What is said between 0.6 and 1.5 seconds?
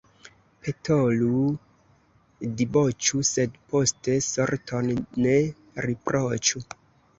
Petolu,